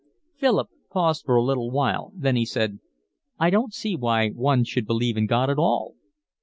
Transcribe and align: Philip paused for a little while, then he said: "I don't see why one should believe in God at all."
Philip 0.35 0.69
paused 0.89 1.25
for 1.27 1.35
a 1.35 1.43
little 1.43 1.69
while, 1.69 2.11
then 2.15 2.35
he 2.35 2.43
said: 2.43 2.79
"I 3.39 3.51
don't 3.51 3.71
see 3.71 3.95
why 3.95 4.29
one 4.29 4.63
should 4.63 4.87
believe 4.87 5.15
in 5.15 5.27
God 5.27 5.51
at 5.51 5.59
all." 5.59 5.93